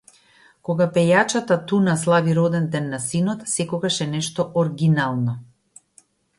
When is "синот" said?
3.05-3.45